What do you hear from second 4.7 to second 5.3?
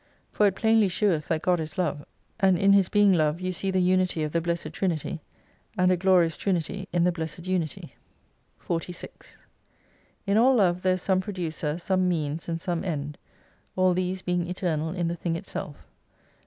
Trinity,